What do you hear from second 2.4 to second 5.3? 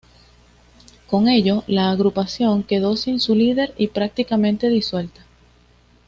quedó sin su líder y prácticamente disuelta.